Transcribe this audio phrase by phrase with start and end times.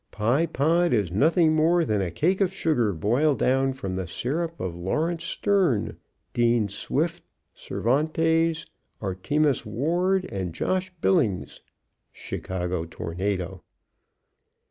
[0.11, 4.59] _"Pye Pod is nothing more than a cake of sugar boiled down from the syrup
[4.59, 5.95] of Lawrence Stearne,
[6.33, 7.21] Dean Swift,
[7.53, 8.65] Cervantes,
[8.99, 11.61] Artemus Ward, and Josh Billings."
[12.15, 13.61] _Chicago Tornado.